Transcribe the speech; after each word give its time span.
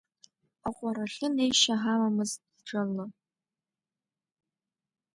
Аҟәарахьы 0.67 1.27
неишьа 1.35 1.75
ҳамамызт 1.81 2.41
ҽынла. 2.67 3.05